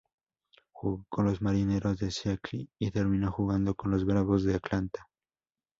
Jugó 0.71 1.05
con 1.09 1.25
los 1.25 1.43
Marineros 1.43 1.99
de 1.99 2.09
Seattle 2.09 2.67
y 2.79 2.89
terminó 2.89 3.31
jugando 3.31 3.75
con 3.75 3.91
los 3.91 4.03
Bravos 4.03 4.43
de 4.43 4.55
Atlanta. 4.55 5.07